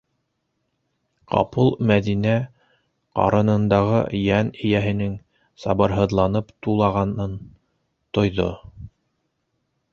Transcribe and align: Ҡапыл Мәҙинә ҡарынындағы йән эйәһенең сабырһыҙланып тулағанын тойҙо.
Ҡапыл 1.33 1.67
Мәҙинә 1.91 2.31
ҡарынындағы 3.19 4.01
йән 4.21 4.51
эйәһенең 4.69 5.15
сабырһыҙланып 5.67 6.53
тулағанын 6.69 7.39
тойҙо. 8.19 8.53